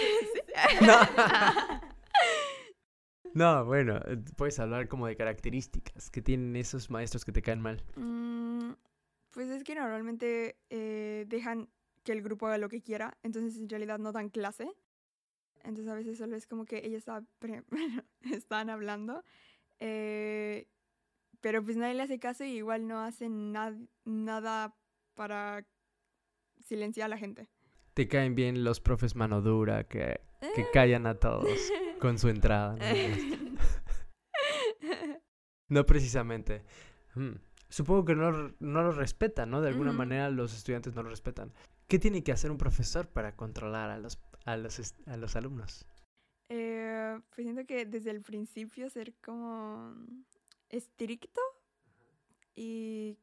[3.35, 7.61] No, bueno, eh, puedes hablar como de características que tienen esos maestros que te caen
[7.61, 7.85] mal.
[7.95, 8.73] Mm,
[9.31, 11.69] pues es que normalmente eh, dejan
[12.05, 14.73] que el grupo haga lo que quiera, entonces en realidad no dan clase.
[15.63, 17.65] Entonces a veces solo es como que está- pre-
[18.33, 19.23] están hablando,
[19.79, 20.67] eh,
[21.41, 24.75] pero pues nadie le hace caso y igual no hacen na- nada
[25.15, 25.65] para
[26.61, 27.49] silenciar a la gente.
[27.95, 30.21] Te caen bien los profes mano dura que,
[30.55, 30.67] que Eh.
[30.73, 31.49] callan a todos
[32.01, 32.77] con su entrada.
[32.77, 32.85] ¿no?
[35.71, 36.63] No precisamente.
[37.15, 37.33] Mm.
[37.69, 39.61] Supongo que no, no lo respetan, ¿no?
[39.61, 41.53] De alguna manera los estudiantes no lo respetan.
[41.87, 45.87] ¿Qué tiene que hacer un profesor para controlar a los, a los, a los alumnos?
[46.49, 49.95] Eh, pues siento que desde el principio ser como
[50.69, 51.41] estricto
[52.55, 53.17] y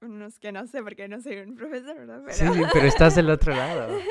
[0.00, 2.24] no es que no sé porque no soy un profesor, ¿verdad?
[2.30, 3.98] Sí, sí, pero estás del otro lado.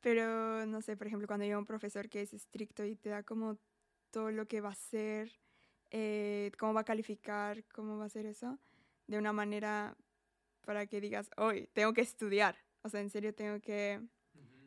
[0.00, 3.22] Pero no sé, por ejemplo, cuando llega un profesor que es estricto y te da
[3.22, 3.56] como
[4.10, 5.30] todo lo que va a hacer,
[5.92, 8.58] eh, cómo va a calificar, cómo va a hacer eso,
[9.06, 9.96] de una manera
[10.64, 12.56] para que digas, hoy tengo que estudiar.
[12.82, 14.00] O sea, en serio tengo que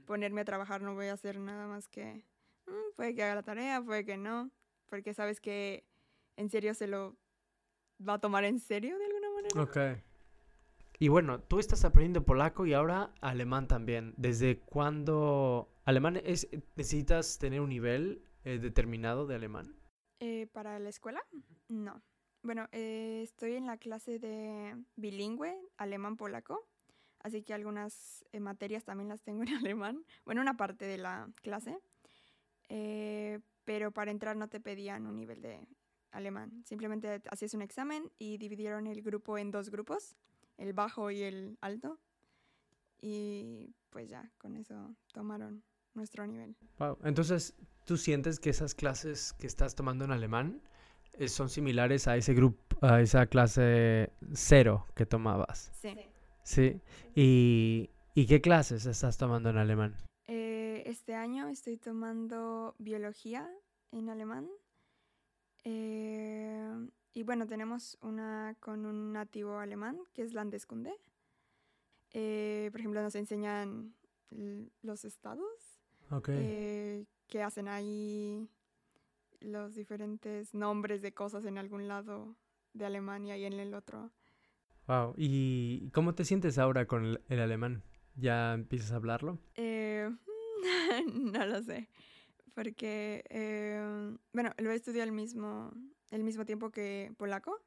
[0.06, 2.24] ponerme a trabajar, no voy a hacer nada más que,
[2.68, 4.52] "Mm, puede que haga la tarea, puede que no,
[4.86, 5.84] porque sabes que
[6.38, 7.18] en serio se lo
[8.08, 9.62] va a tomar en serio de alguna manera.
[9.62, 10.02] Ok.
[10.98, 14.14] Y bueno, tú estás aprendiendo polaco y ahora alemán también.
[14.18, 15.70] ¿Desde cuándo?
[15.84, 19.76] ¿Alemán es, necesitas tener un nivel eh, determinado de alemán?
[20.20, 21.22] Eh, ¿Para la escuela?
[21.68, 22.02] No.
[22.46, 26.70] Bueno, eh, estoy en la clase de bilingüe, alemán-polaco,
[27.22, 30.06] así que algunas eh, materias también las tengo en alemán.
[30.26, 31.80] Bueno, una parte de la clase,
[32.70, 35.68] eh, pero para entrar no te pedían un nivel de
[36.16, 36.64] alemán.
[36.66, 40.16] Simplemente hacías un examen y dividieron el grupo en dos grupos,
[40.58, 42.00] el bajo y el alto,
[43.02, 46.56] y pues ya, con eso tomaron nuestro nivel.
[46.80, 46.98] Wow.
[47.04, 47.54] Entonces,
[47.86, 50.62] ¿tú sientes que esas clases que estás tomando en alemán
[51.14, 55.72] eh, son similares a ese grupo, a esa clase cero que tomabas?
[55.74, 55.96] Sí.
[56.44, 56.82] Sí.
[57.16, 59.96] ¿Y, ¿y qué clases estás tomando en alemán?
[60.28, 63.50] Eh, este año estoy tomando biología
[63.92, 64.50] en alemán.
[65.66, 70.94] Eh, y bueno, tenemos una con un nativo alemán, que es Landeskunde.
[72.12, 73.94] Eh, por ejemplo, nos enseñan
[74.82, 75.82] los estados,
[76.28, 78.50] eh, qué hacen ahí,
[79.40, 82.36] los diferentes nombres de cosas en algún lado
[82.74, 84.12] de Alemania y en el otro.
[84.88, 85.14] Wow.
[85.18, 87.84] ¿Y cómo te sientes ahora con el, el alemán?
[88.16, 89.40] ¿Ya empiezas a hablarlo?
[89.56, 90.10] Eh,
[91.14, 91.90] no lo sé,
[92.56, 95.72] porque, eh, bueno, lo he estudiado al mismo,
[96.10, 97.62] el mismo tiempo que polaco,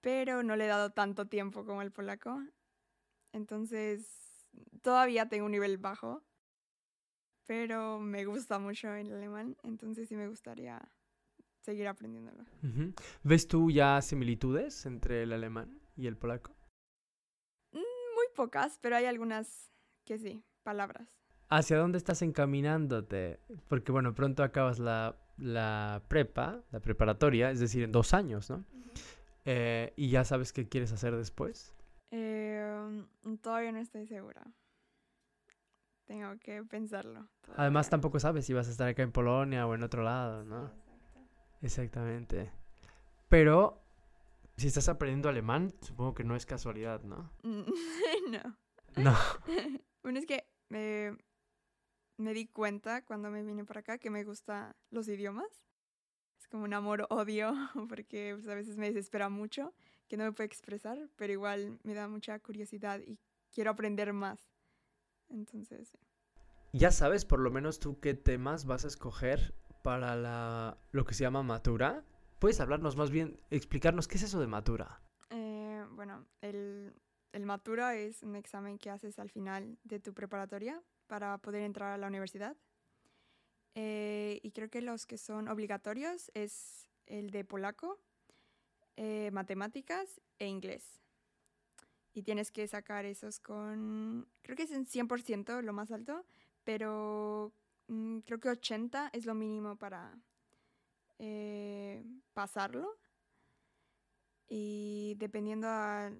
[0.00, 2.42] pero no le he dado tanto tiempo como el polaco.
[3.32, 4.48] Entonces,
[4.82, 6.24] todavía tengo un nivel bajo,
[7.46, 10.80] pero me gusta mucho el alemán, entonces sí me gustaría
[11.60, 12.46] seguir aprendiéndolo.
[13.22, 16.56] ¿Ves tú ya similitudes entre el alemán y el polaco?
[17.72, 19.70] Muy pocas, pero hay algunas
[20.06, 21.19] que sí, palabras.
[21.50, 23.40] ¿Hacia dónde estás encaminándote?
[23.68, 28.64] Porque bueno, pronto acabas la, la prepa, la preparatoria, es decir, en dos años, ¿no?
[29.44, 31.74] Eh, y ya sabes qué quieres hacer después.
[32.12, 33.04] Eh,
[33.42, 34.44] todavía no estoy segura.
[36.06, 37.28] Tengo que pensarlo.
[37.56, 40.68] Además, tampoco sabes si vas a estar acá en Polonia o en otro lado, ¿no?
[40.68, 41.62] Sí, exacto.
[41.62, 42.52] Exactamente.
[43.28, 43.82] Pero
[44.56, 47.32] si estás aprendiendo alemán, supongo que no es casualidad, ¿no?
[47.42, 48.56] no.
[48.96, 49.16] No.
[50.02, 51.14] Bueno, es que eh,
[52.20, 55.64] me di cuenta cuando me vine para acá que me gustan los idiomas.
[56.38, 57.52] Es como un amor-odio,
[57.88, 59.74] porque pues, a veces me desespera mucho
[60.08, 63.18] que no me puedo expresar, pero igual me da mucha curiosidad y
[63.52, 64.40] quiero aprender más.
[65.28, 65.96] Entonces.
[66.72, 71.14] Ya sabes por lo menos tú qué temas vas a escoger para la, lo que
[71.14, 72.04] se llama matura.
[72.38, 75.00] ¿Puedes hablarnos más bien, explicarnos qué es eso de matura?
[75.30, 76.94] Eh, bueno, el,
[77.32, 81.90] el Matura es un examen que haces al final de tu preparatoria para poder entrar
[81.92, 82.56] a la universidad.
[83.74, 87.98] Eh, y creo que los que son obligatorios es el de polaco,
[88.96, 91.00] eh, matemáticas e inglés.
[92.14, 96.24] Y tienes que sacar esos con, creo que es en 100% lo más alto,
[96.62, 97.52] pero
[97.88, 100.16] mm, creo que 80 es lo mínimo para
[101.18, 102.98] eh, pasarlo.
[104.46, 106.12] Y dependiendo a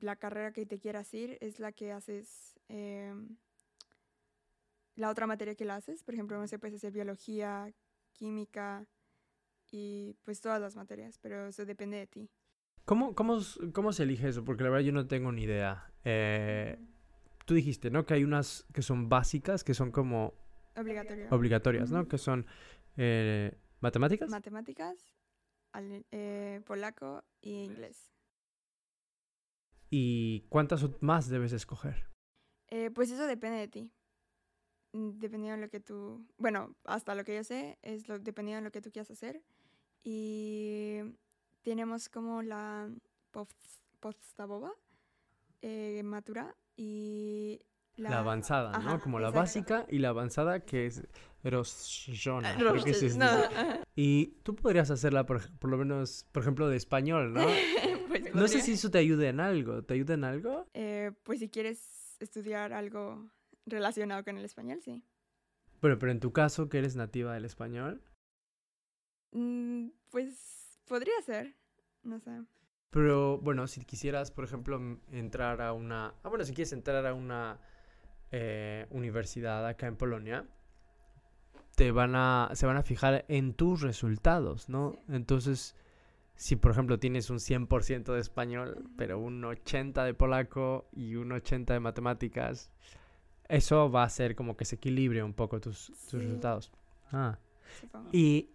[0.00, 3.36] la carrera que te quieras ir, es la que haces, em,
[4.96, 6.02] la otra materia que la haces.
[6.02, 7.72] Por ejemplo, no sé, puedes hacer biología,
[8.12, 8.86] química
[9.70, 12.30] y pues todas las materias, pero eso depende de ti.
[12.84, 13.38] ¿Cómo, cómo,
[13.72, 14.44] cómo se elige eso?
[14.44, 15.90] Porque la verdad yo no tengo ni idea.
[16.04, 16.78] Eh,
[17.46, 18.04] tú dijiste, ¿no?
[18.04, 20.34] Que hay unas que son básicas, que son como
[21.30, 22.06] obligatorias, ¿no?
[22.06, 22.46] Que son
[22.96, 24.28] eh, matemáticas.
[24.30, 25.14] Matemáticas,
[26.10, 28.13] eh, polaco y inglés.
[29.96, 32.10] ¿Y cuántas más debes escoger?
[32.66, 33.92] Eh, pues eso depende de ti.
[34.92, 38.60] Mm, Dependiendo de lo que tú, bueno, hasta lo que yo sé, es lo, dependiendo
[38.62, 39.40] de lo que tú quieras hacer.
[40.02, 40.98] Y
[41.62, 42.90] tenemos como la
[43.30, 44.72] post- postavoba,
[45.62, 47.60] eh, matura y
[47.94, 48.76] la, La, avanzada, ¿no?
[48.78, 49.40] Ajá, Como la exacto.
[49.42, 51.06] básica y la avanzada que es
[51.44, 52.48] Roshona.
[52.50, 53.28] Ah, Roches, no.
[53.94, 57.46] Y tú podrías hacerla, por, por lo menos, por ejemplo, de español, ¿no?
[58.34, 59.82] No sé si eso te ayude en algo.
[59.82, 60.66] ¿Te ayuda en algo?
[60.74, 63.30] Eh, pues si quieres estudiar algo
[63.66, 65.02] relacionado con el español, sí.
[65.80, 68.02] Bueno, pero en tu caso, que eres nativa del español.
[69.32, 71.54] Mm, pues podría ser,
[72.02, 72.42] no sé.
[72.90, 76.14] Pero bueno, si quisieras, por ejemplo, entrar a una...
[76.22, 77.58] Ah, bueno, si quieres entrar a una
[78.30, 80.46] eh, universidad acá en Polonia,
[81.74, 84.92] te van a, se van a fijar en tus resultados, ¿no?
[84.92, 84.98] Sí.
[85.08, 85.76] Entonces,
[86.36, 91.30] si por ejemplo tienes un 100% de español, pero un 80% de polaco y un
[91.30, 92.70] 80% de matemáticas,
[93.48, 96.16] eso va a hacer como que se equilibre un poco tus, tus Sí.
[96.18, 96.72] resultados.
[97.12, 97.38] Ah.
[98.12, 98.50] Y,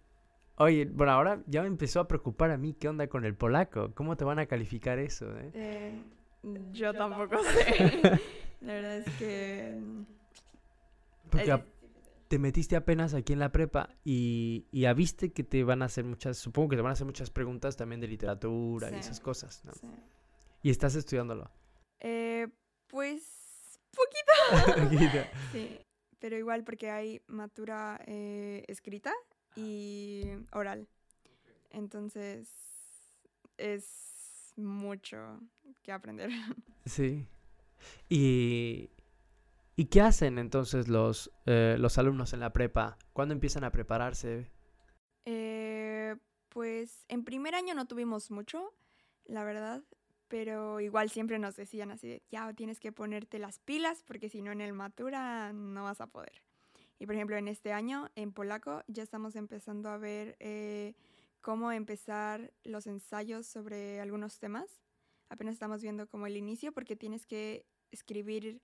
[0.56, 3.92] oye, bueno, ahora ya me empezó a preocupar a mí qué onda con el polaco.
[3.94, 5.50] ¿Cómo te van a calificar eso, eh?
[5.54, 6.02] Eh,
[6.72, 8.00] yo tampoco sé.
[8.60, 9.78] La verdad es que...
[11.30, 11.64] Porque eh,
[12.30, 15.86] te metiste apenas aquí en la prepa y, y ya viste que te van a
[15.86, 19.18] hacer muchas, supongo que te van a hacer muchas preguntas también de literatura y esas
[19.18, 19.72] cosas, ¿no?
[19.72, 19.88] sí.
[20.62, 21.50] Y estás estudiándolo.
[21.98, 22.46] Eh,
[22.86, 24.84] pues poquito.
[24.88, 25.26] Poquito.
[25.52, 25.80] Sí,
[26.20, 29.12] pero igual porque hay matura eh, escrita
[29.56, 30.86] y oral.
[31.70, 32.48] Entonces
[33.56, 35.40] es mucho
[35.82, 36.30] que aprender.
[36.84, 37.26] sí.
[38.08, 38.88] Y,
[39.80, 42.98] ¿y qué hacen entonces los, eh, los alumnos en la prepa?
[43.14, 44.50] ¿Cuándo empiezan a prepararse?
[45.24, 46.16] Eh,
[46.50, 48.74] pues en primer año no tuvimos mucho,
[49.24, 49.82] la verdad,
[50.28, 54.52] pero igual siempre nos decían así ya tienes que ponerte las pilas porque si no
[54.52, 56.42] en el matura no vas a poder.
[56.98, 60.92] Y por ejemplo en este año en polaco ya estamos empezando a ver eh,
[61.40, 64.82] cómo empezar los ensayos sobre algunos temas,
[65.30, 68.60] apenas estamos viendo como el inicio porque tienes que escribir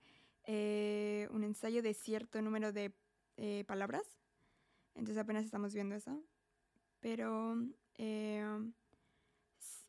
[0.47, 2.93] eh, un ensayo de cierto número de
[3.35, 4.03] eh, palabras.
[4.95, 6.23] Entonces apenas estamos viendo eso.
[7.01, 7.57] Pero,
[7.97, 8.43] eh,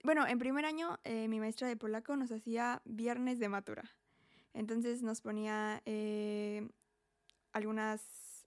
[0.03, 3.85] bueno, en primer año mi maestra de polaco nos hacía viernes de matura.
[4.53, 5.81] Entonces nos ponía
[7.53, 8.45] algunas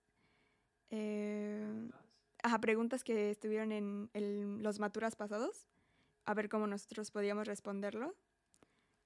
[2.59, 5.67] preguntas que estuvieron en los maturas pasados,
[6.25, 8.15] a ver cómo nosotros podíamos responderlo.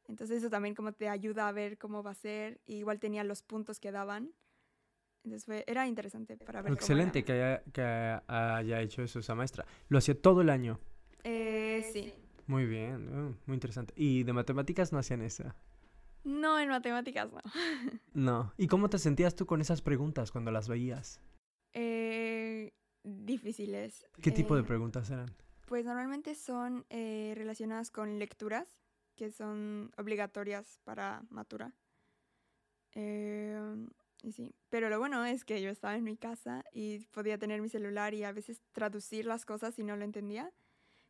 [0.07, 2.59] Entonces eso también como te ayuda a ver cómo va a ser.
[2.65, 4.31] y igual tenía los puntos que daban.
[5.23, 6.71] Entonces fue, era interesante para ver.
[6.71, 7.25] cómo Excelente era.
[7.25, 9.65] que haya, que haya hecho eso esa maestra.
[9.89, 10.79] Lo hacía todo el año.
[11.23, 12.13] Eh, sí.
[12.47, 13.91] Muy bien, uh, muy interesante.
[13.97, 15.43] ¿Y de matemáticas no hacían eso?
[16.23, 17.39] No, en matemáticas no.
[18.13, 18.53] No.
[18.57, 21.19] ¿Y cómo te sentías tú con esas preguntas cuando las veías?
[21.73, 22.71] Eh,
[23.03, 24.05] difíciles.
[24.21, 25.31] ¿Qué tipo de Eh, preguntas eran?
[25.67, 28.77] Pues normalmente son eh, relacionadas con lecturas,
[29.15, 31.73] que son obligatorias para Matura.
[32.93, 33.87] Eh,
[34.23, 37.61] y sí, pero lo bueno es que yo estaba en mi casa y podía tener
[37.61, 40.51] mi celular y a veces traducir las cosas si no lo entendía.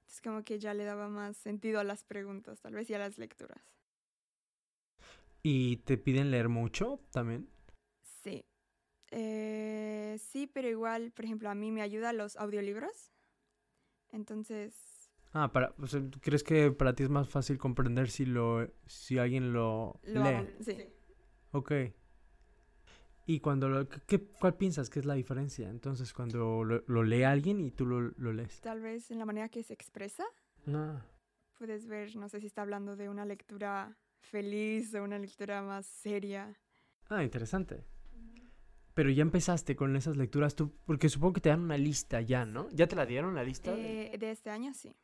[0.01, 2.99] Entonces como que ya le daba más sentido a las preguntas, tal vez y a
[2.99, 3.61] las lecturas.
[5.41, 7.47] ¿Y te piden leer mucho también?
[8.23, 8.43] Sí.
[9.11, 13.13] Eh, sí, pero igual, por ejemplo, a mí me ayuda los audiolibros.
[14.11, 14.75] Entonces,
[15.37, 18.71] Ah, para, o sea, ¿tú ¿crees que para ti es más fácil comprender si lo
[18.85, 20.29] si alguien lo, lo lee?
[20.29, 20.77] hago- sí.
[21.51, 21.71] Ok.
[23.25, 25.69] ¿Y cuando lo, qué- cuál piensas que es la diferencia?
[25.69, 28.61] Entonces, cuando lo, lo lee alguien y tú lo, lo lees.
[28.61, 30.23] Tal vez en la manera que se expresa.
[30.65, 31.01] No.
[31.57, 35.85] puedes ver, no sé si está hablando de una lectura feliz o una lectura más
[35.85, 36.53] seria.
[37.09, 37.83] Ah, interesante.
[38.93, 42.45] Pero ya empezaste con esas lecturas tú, porque supongo que te dan una lista ya,
[42.45, 42.69] ¿no?
[42.71, 43.71] ¿Ya te la dieron la lista?
[43.75, 44.95] Eh, de este año, sí.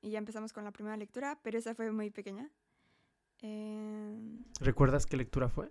[0.00, 2.50] Y ya empezamos con la primera lectura, pero esa fue muy pequeña.
[3.42, 4.18] Eh,
[4.60, 5.70] ¿Recuerdas qué lectura fue?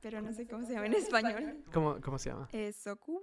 [0.00, 1.64] pero no sé cómo se llama en español.
[1.72, 2.48] ¿Cómo, cómo se llama?
[2.52, 3.20] Eh, Soku.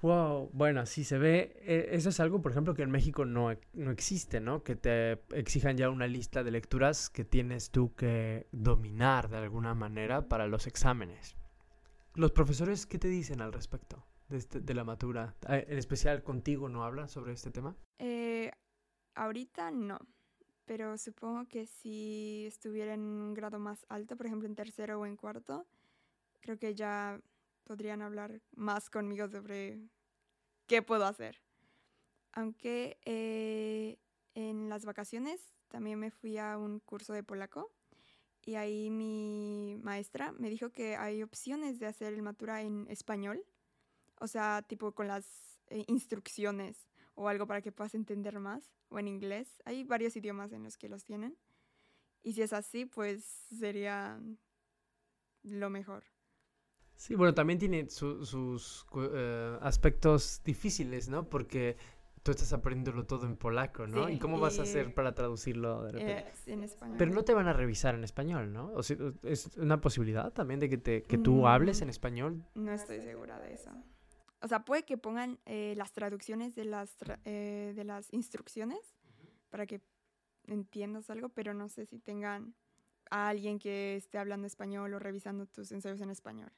[0.00, 1.52] Wow, bueno, sí se ve.
[1.56, 4.62] eh, eso es algo, por ejemplo, que en México no, e- no existe, ¿no?
[4.62, 9.74] Que te exijan ya una lista de lecturas que tienes tú que dominar de alguna
[9.74, 11.34] manera para los exámenes.
[12.14, 15.34] ¿Los profesores qué te dicen al respecto de, este- de la matura?
[15.46, 17.74] Ah, En especial contigo, ¿no hablan sobre este tema?
[17.98, 18.52] Eh,
[19.18, 19.98] ahorita no,
[20.64, 25.06] pero supongo que si estuviera en un grado más alto, por ejemplo en tercero o
[25.06, 25.66] en cuarto,
[26.40, 27.20] creo que ya
[27.64, 29.78] podrían hablar más conmigo sobre
[30.66, 31.42] qué puedo hacer.
[32.32, 33.98] Aunque eh,
[34.34, 37.70] en las vacaciones también me fui a un curso de polaco
[38.44, 43.44] y ahí mi maestra me dijo que hay opciones de hacer el matura en español,
[44.20, 48.98] o sea, tipo con las eh, instrucciones o algo para que puedas entender más, o
[48.98, 49.60] en inglés.
[49.64, 51.36] Hay varios idiomas en los que los tienen.
[52.22, 53.24] Y si es así, pues
[53.58, 54.20] sería
[55.42, 56.04] lo mejor.
[56.94, 61.28] Sí, bueno, también tiene su- sus eh, aspectos difíciles, ¿no?
[61.28, 61.76] Porque
[62.24, 64.06] tú estás aprendiéndolo todo en polaco, ¿no?
[64.08, 66.32] Sí, ¿Y cómo vas a hacer para traducirlo de repente?
[66.46, 66.96] En español.
[66.98, 68.72] Pero no te van a revisar en español, ¿no?
[68.72, 71.82] O sea, es una posibilidad también de que, te, que tú hables Mm.
[71.84, 72.44] en español.
[72.54, 73.70] No estoy segura de eso.
[74.40, 78.78] O sea, puede que pongan eh, las traducciones de las, tra- eh, de las instrucciones
[79.50, 79.80] para que
[80.46, 82.54] entiendas algo, pero no sé si tengan
[83.10, 86.52] a alguien que esté hablando español o revisando tus ensayos en español.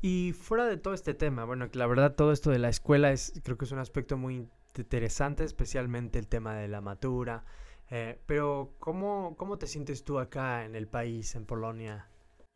[0.00, 3.12] Y fuera de todo este tema, bueno, que la verdad todo esto de la escuela
[3.12, 7.44] es, creo que es un aspecto muy in- interesante, especialmente el tema de la matura.
[7.90, 12.06] eh, pero, ¿cómo, ¿cómo te sientes tú acá en el país, en Polonia?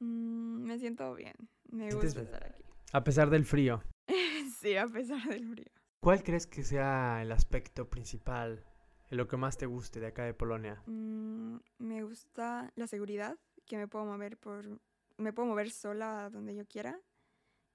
[0.01, 1.35] Mm, me siento bien.
[1.71, 2.63] Me ¿Sientes gusta estar aquí.
[2.95, 3.83] A pesar del frío.
[4.61, 5.67] sí, a pesar del frío.
[5.99, 8.65] ¿Cuál crees que sea el aspecto principal,
[9.11, 10.81] lo que más te guste de acá de Polonia?
[10.87, 14.79] Mm, me gusta la seguridad, que me puedo mover por
[15.17, 17.01] me puedo mover sola a donde yo quiera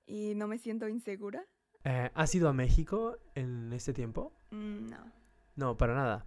[0.05, 1.43] y no me siento insegura.
[1.83, 4.31] Eh, ¿Has ido a México en este tiempo?
[4.51, 5.11] Mm, no.
[5.57, 6.25] No, para nada.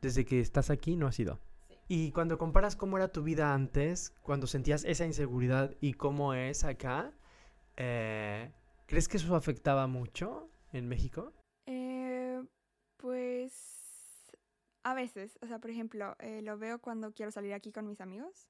[0.00, 1.40] Desde que estás aquí no has ido.
[1.88, 6.62] Y cuando comparas cómo era tu vida antes, cuando sentías esa inseguridad y cómo es
[6.62, 7.12] acá,
[7.78, 8.52] eh,
[8.86, 11.32] ¿crees que eso afectaba mucho en México?
[11.66, 12.42] Eh,
[12.96, 14.32] pues
[14.82, 18.00] a veces, o sea, por ejemplo, eh, lo veo cuando quiero salir aquí con mis
[18.00, 18.48] amigos.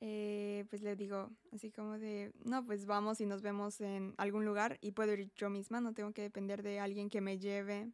[0.00, 4.44] eh, pues les digo así como de, no, pues vamos y nos vemos en algún
[4.44, 7.90] lugar y puedo ir yo misma, no tengo que depender de alguien que me lleve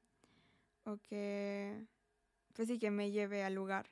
[0.84, 1.86] o que,
[2.52, 3.86] pues sí, que me lleve al lugar.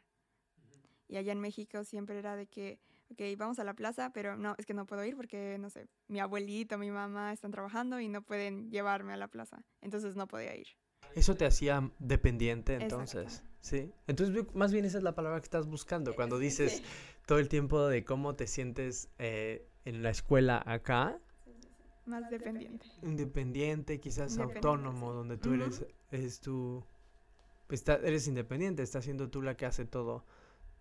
[1.09, 2.79] Y allá en México siempre era de que,
[3.13, 5.89] ok, vamos a la plaza, pero no, es que no puedo ir porque, no sé,
[6.09, 10.27] mi abuelito, mi mamá están trabajando y no pueden llevarme a la plaza, entonces no
[10.27, 10.67] podía ir.
[11.15, 13.93] Eso te hacía dependiente entonces, ¿sí?
[14.07, 16.83] Entonces más bien esa es la palabra que estás buscando cuando dices
[17.27, 21.19] todo el tiempo de cómo te sientes eh, en la escuela acá.
[22.07, 22.87] Más dependiente.
[23.03, 26.85] Independiente, quizás autónomo, donde tú eres, eres tú,
[27.69, 30.25] eres independiente, estás siendo tú la que hace todo,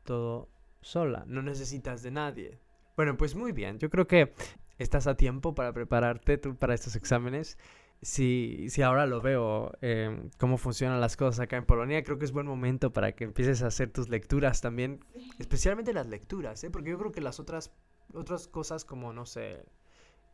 [0.03, 0.49] todo
[0.81, 2.59] sola, no necesitas de nadie.
[2.95, 4.33] Bueno, pues muy bien, yo creo que
[4.77, 7.57] estás a tiempo para prepararte tú para estos exámenes.
[8.01, 12.25] Si, si ahora lo veo, em, cómo funcionan las cosas acá en Polonia, creo que
[12.25, 14.99] es buen momento para que empieces a hacer tus lecturas también,
[15.37, 16.71] especialmente las lecturas, ¿eh?
[16.71, 17.71] porque yo creo que las otras,
[18.13, 19.63] otras cosas como, no sé,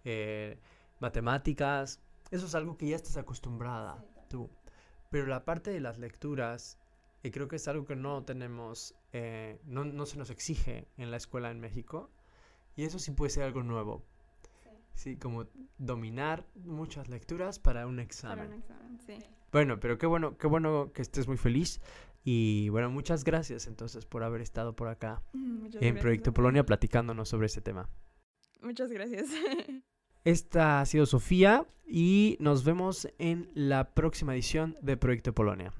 [0.05, 0.59] eh,
[0.99, 1.99] matemáticas,
[2.31, 4.49] eso es algo que ya estás acostumbrada tú.
[5.09, 6.77] Pero la parte de las lecturas,
[7.23, 11.11] y creo que es algo que no tenemos, eh, no, no se nos exige en
[11.11, 12.09] la escuela en México,
[12.75, 14.03] y eso sí puede ser algo nuevo.
[14.93, 15.45] Sí, como
[15.77, 18.37] dominar muchas lecturas para un examen.
[18.37, 19.17] Para un examen, sí.
[19.51, 21.81] Bueno, pero qué bueno, qué bueno que estés muy feliz.
[22.23, 27.45] Y bueno, muchas gracias entonces por haber estado por acá en Proyecto Polonia platicándonos sobre
[27.45, 27.89] este tema.
[28.61, 29.29] Muchas gracias.
[30.23, 35.73] Esta ha sido Sofía y nos vemos en la próxima edición de Proyecto Polonia.